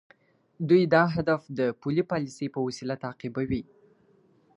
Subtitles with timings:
[0.67, 3.63] دوی دا هدف د پولي پالیسۍ په وسیله تعقیبوي.